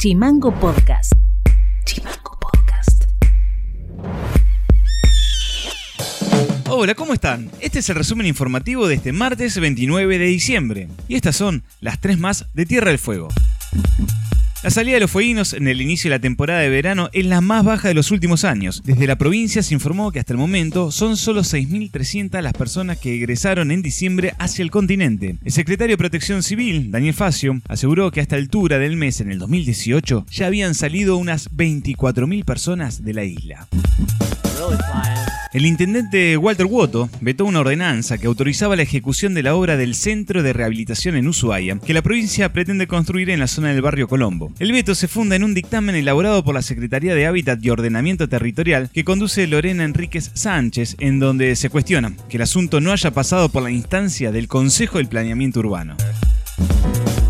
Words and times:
Chimango 0.00 0.50
Podcast. 0.58 1.12
Chimango 1.84 2.38
Podcast. 2.40 3.04
Hola, 6.70 6.94
¿cómo 6.94 7.12
están? 7.12 7.50
Este 7.60 7.80
es 7.80 7.90
el 7.90 7.96
resumen 7.96 8.26
informativo 8.26 8.88
de 8.88 8.94
este 8.94 9.12
martes 9.12 9.60
29 9.60 10.16
de 10.16 10.24
diciembre. 10.24 10.88
Y 11.06 11.16
estas 11.16 11.36
son 11.36 11.64
las 11.82 12.00
tres 12.00 12.18
más 12.18 12.46
de 12.54 12.64
Tierra 12.64 12.88
del 12.88 12.98
Fuego. 12.98 13.28
La 14.62 14.68
salida 14.68 14.94
de 14.94 15.00
los 15.00 15.10
fueguinos 15.10 15.54
en 15.54 15.68
el 15.68 15.80
inicio 15.80 16.10
de 16.10 16.16
la 16.16 16.20
temporada 16.20 16.60
de 16.60 16.68
verano 16.68 17.08
es 17.14 17.24
la 17.24 17.40
más 17.40 17.64
baja 17.64 17.88
de 17.88 17.94
los 17.94 18.10
últimos 18.10 18.44
años. 18.44 18.82
Desde 18.84 19.06
la 19.06 19.16
provincia 19.16 19.62
se 19.62 19.72
informó 19.72 20.12
que 20.12 20.20
hasta 20.20 20.34
el 20.34 20.38
momento 20.38 20.90
son 20.90 21.16
solo 21.16 21.40
6.300 21.40 22.42
las 22.42 22.52
personas 22.52 22.98
que 22.98 23.14
egresaron 23.14 23.70
en 23.70 23.80
diciembre 23.80 24.34
hacia 24.38 24.62
el 24.62 24.70
continente. 24.70 25.36
El 25.42 25.52
secretario 25.52 25.94
de 25.94 25.98
Protección 25.98 26.42
Civil, 26.42 26.90
Daniel 26.90 27.14
Facio, 27.14 27.58
aseguró 27.68 28.10
que 28.10 28.20
a 28.20 28.22
esta 28.22 28.36
altura 28.36 28.78
del 28.78 28.98
mes 28.98 29.22
en 29.22 29.32
el 29.32 29.38
2018 29.38 30.26
ya 30.30 30.46
habían 30.46 30.74
salido 30.74 31.16
unas 31.16 31.50
24.000 31.52 32.44
personas 32.44 33.02
de 33.02 33.14
la 33.14 33.24
isla. 33.24 33.66
El 35.52 35.66
intendente 35.66 36.36
Walter 36.36 36.66
Woto 36.66 37.10
vetó 37.20 37.44
una 37.44 37.58
ordenanza 37.58 38.18
que 38.18 38.28
autorizaba 38.28 38.76
la 38.76 38.82
ejecución 38.82 39.34
de 39.34 39.42
la 39.42 39.56
obra 39.56 39.76
del 39.76 39.96
Centro 39.96 40.44
de 40.44 40.52
Rehabilitación 40.52 41.16
en 41.16 41.26
Ushuaia, 41.26 41.76
que 41.84 41.92
la 41.92 42.02
provincia 42.02 42.52
pretende 42.52 42.86
construir 42.86 43.30
en 43.30 43.40
la 43.40 43.48
zona 43.48 43.72
del 43.72 43.82
barrio 43.82 44.06
Colombo. 44.06 44.52
El 44.60 44.70
veto 44.70 44.94
se 44.94 45.08
funda 45.08 45.34
en 45.34 45.42
un 45.42 45.52
dictamen 45.52 45.96
elaborado 45.96 46.44
por 46.44 46.54
la 46.54 46.62
Secretaría 46.62 47.16
de 47.16 47.26
Hábitat 47.26 47.58
y 47.64 47.70
Ordenamiento 47.70 48.28
Territorial 48.28 48.90
que 48.94 49.02
conduce 49.02 49.48
Lorena 49.48 49.82
Enríquez 49.82 50.30
Sánchez, 50.34 50.94
en 51.00 51.18
donde 51.18 51.56
se 51.56 51.68
cuestiona 51.68 52.12
que 52.28 52.36
el 52.36 52.42
asunto 52.42 52.80
no 52.80 52.92
haya 52.92 53.10
pasado 53.10 53.48
por 53.48 53.64
la 53.64 53.72
instancia 53.72 54.30
del 54.30 54.46
Consejo 54.46 54.98
del 54.98 55.08
Planeamiento 55.08 55.58
Urbano. 55.58 55.96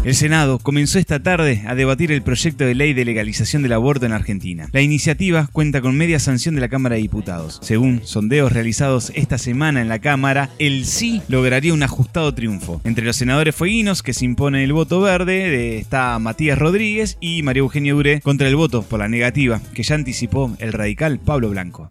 El 0.02 0.14
Senado 0.14 0.58
comenzó 0.58 0.98
esta 0.98 1.22
tarde 1.22 1.62
a 1.66 1.74
debatir 1.74 2.10
el 2.10 2.22
proyecto 2.22 2.64
de 2.64 2.74
ley 2.74 2.94
de 2.94 3.04
legalización 3.04 3.62
del 3.62 3.74
aborto 3.74 4.06
en 4.06 4.12
Argentina. 4.12 4.66
La 4.72 4.80
iniciativa 4.80 5.50
cuenta 5.52 5.82
con 5.82 5.94
media 5.94 6.18
sanción 6.18 6.54
de 6.54 6.62
la 6.62 6.70
Cámara 6.70 6.94
de 6.94 7.02
Diputados. 7.02 7.58
Según 7.62 8.00
sondeos 8.04 8.50
realizados 8.50 9.12
esta 9.14 9.36
semana 9.36 9.82
en 9.82 9.90
la 9.90 9.98
Cámara, 9.98 10.48
el 10.58 10.86
sí 10.86 11.20
lograría 11.28 11.74
un 11.74 11.82
ajustado 11.82 12.32
triunfo. 12.32 12.80
Entre 12.84 13.04
los 13.04 13.16
senadores 13.16 13.54
fueguinos 13.54 14.02
que 14.02 14.14
se 14.14 14.24
impone 14.24 14.64
el 14.64 14.72
voto 14.72 15.02
verde 15.02 15.76
está 15.76 16.18
Matías 16.18 16.58
Rodríguez 16.58 17.18
y 17.20 17.42
María 17.42 17.60
Eugenia 17.60 17.92
Duré 17.92 18.22
contra 18.22 18.48
el 18.48 18.56
voto 18.56 18.82
por 18.82 19.00
la 19.00 19.08
negativa 19.08 19.60
que 19.74 19.82
ya 19.82 19.96
anticipó 19.96 20.56
el 20.60 20.72
radical 20.72 21.18
Pablo 21.18 21.50
Blanco. 21.50 21.88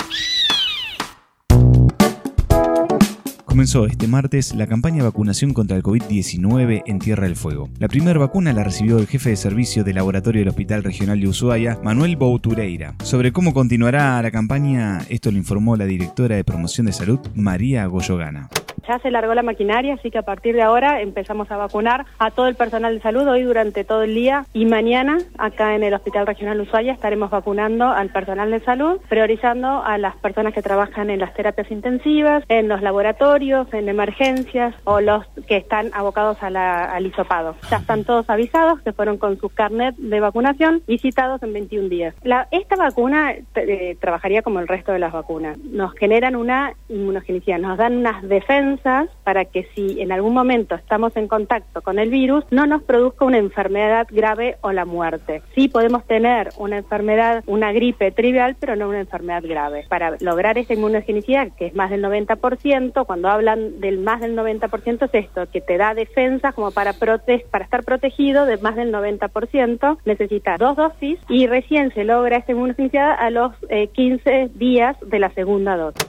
Comenzó 3.59 3.88
este 3.88 4.07
martes 4.07 4.55
la 4.55 4.67
campaña 4.67 4.99
de 4.99 5.09
vacunación 5.09 5.53
contra 5.53 5.75
el 5.75 5.83
COVID-19 5.83 6.83
en 6.85 6.99
Tierra 6.99 7.25
del 7.25 7.35
Fuego. 7.35 7.69
La 7.77 7.89
primera 7.89 8.17
vacuna 8.17 8.53
la 8.53 8.63
recibió 8.63 8.99
el 8.99 9.05
jefe 9.05 9.31
de 9.31 9.35
servicio 9.35 9.83
del 9.83 9.95
laboratorio 9.95 10.39
del 10.39 10.47
Hospital 10.47 10.81
Regional 10.81 11.19
de 11.19 11.27
Ushuaia, 11.27 11.77
Manuel 11.83 12.15
Boutureira. 12.15 12.95
Sobre 13.03 13.33
cómo 13.33 13.53
continuará 13.53 14.21
la 14.21 14.31
campaña, 14.31 15.05
esto 15.09 15.30
lo 15.30 15.37
informó 15.37 15.75
la 15.75 15.83
directora 15.83 16.37
de 16.37 16.45
promoción 16.45 16.85
de 16.85 16.93
salud, 16.93 17.19
María 17.35 17.85
Goyogana. 17.87 18.49
Ya 18.89 18.97
se 18.97 19.11
largó 19.11 19.35
la 19.35 19.43
maquinaria, 19.43 19.93
así 19.93 20.09
que 20.09 20.17
a 20.17 20.23
partir 20.23 20.55
de 20.55 20.63
ahora 20.63 20.99
empezamos 20.99 21.51
a 21.51 21.57
vacunar 21.57 22.07
a 22.17 22.31
todo 22.31 22.47
el 22.47 22.55
personal 22.55 22.95
de 22.95 23.01
salud 23.01 23.27
hoy 23.27 23.43
durante 23.43 23.83
todo 23.83 24.01
el 24.01 24.15
día 24.15 24.45
y 24.51 24.65
mañana 24.65 25.19
acá 25.37 25.75
en 25.75 25.83
el 25.83 25.93
Hospital 25.93 26.25
Regional 26.25 26.59
Ushuaia 26.59 26.93
estaremos 26.93 27.29
vacunando 27.29 27.85
al 27.85 28.09
personal 28.09 28.49
de 28.49 28.61
salud, 28.61 28.99
priorizando 29.07 29.83
a 29.83 29.99
las 29.99 30.15
personas 30.15 30.55
que 30.55 30.63
trabajan 30.63 31.11
en 31.11 31.19
las 31.19 31.35
terapias 31.35 31.69
intensivas, 31.69 32.43
en 32.49 32.67
los 32.67 32.81
laboratorios, 32.81 33.71
en 33.75 33.89
emergencias 33.89 34.73
o 34.85 35.01
los 35.01 35.23
que 35.47 35.57
están 35.57 35.91
abocados 35.93 36.39
al 36.41 37.05
hisopado. 37.05 37.57
Ya 37.69 37.77
están 37.77 38.05
todos 38.05 38.27
avisados 38.27 38.81
que 38.81 38.91
fueron 38.91 39.19
con 39.19 39.37
su 39.37 39.49
carnet 39.49 39.95
de 39.97 40.19
vacunación 40.19 40.81
y 40.87 40.97
citados 40.97 41.43
en 41.43 41.53
21 41.53 41.89
días. 41.89 42.15
esta 42.49 42.75
vacuna 42.75 43.35
eh, 43.53 43.97
trabajaría 44.01 44.41
como 44.41 44.59
el 44.59 44.67
resto 44.67 44.93
de 44.93 44.97
las 44.97 45.13
vacunas. 45.13 45.59
Nos 45.59 45.93
generan 45.93 46.35
una 46.35 46.73
inmunogenicidad, 46.87 47.59
nos 47.59 47.77
dan 47.77 47.97
unas 47.97 48.23
defensas 48.27 48.78
para 49.23 49.45
que 49.45 49.67
si 49.75 50.01
en 50.01 50.11
algún 50.11 50.33
momento 50.33 50.75
estamos 50.75 51.15
en 51.15 51.27
contacto 51.27 51.81
con 51.81 51.99
el 51.99 52.09
virus, 52.09 52.43
no 52.51 52.65
nos 52.65 52.83
produzca 52.83 53.25
una 53.25 53.37
enfermedad 53.37 54.07
grave 54.09 54.57
o 54.61 54.71
la 54.71 54.85
muerte. 54.85 55.41
Sí 55.55 55.67
podemos 55.67 56.05
tener 56.05 56.49
una 56.57 56.77
enfermedad, 56.77 57.43
una 57.47 57.71
gripe 57.71 58.11
trivial, 58.11 58.55
pero 58.59 58.75
no 58.75 58.89
una 58.89 58.99
enfermedad 58.99 59.43
grave. 59.43 59.85
Para 59.89 60.15
lograr 60.19 60.57
esa 60.57 60.73
inmunogenicidad, 60.73 61.51
que 61.57 61.67
es 61.67 61.75
más 61.75 61.89
del 61.89 62.03
90%, 62.03 63.05
cuando 63.05 63.29
hablan 63.29 63.79
del 63.79 63.99
más 63.99 64.21
del 64.21 64.35
90% 64.35 65.05
es 65.05 65.25
esto, 65.25 65.49
que 65.51 65.61
te 65.61 65.77
da 65.77 65.93
defensa 65.93 66.51
como 66.53 66.71
para, 66.71 66.93
prote 66.93 67.45
para 67.51 67.65
estar 67.65 67.83
protegido 67.83 68.45
de 68.45 68.57
más 68.57 68.75
del 68.75 68.93
90%, 68.93 69.97
necesita 70.05 70.57
dos 70.57 70.75
dosis 70.75 71.19
y 71.27 71.47
recién 71.47 71.93
se 71.93 72.03
logra 72.03 72.37
esa 72.37 72.51
inmunogenicidad 72.51 73.15
a 73.19 73.29
los 73.29 73.53
15 73.93 74.21
eh, 74.25 74.49
días 74.55 74.95
de 75.01 75.19
la 75.19 75.29
segunda 75.31 75.75
dosis. 75.75 76.08